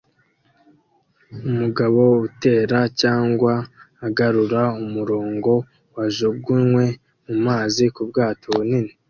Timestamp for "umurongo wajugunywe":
4.83-6.85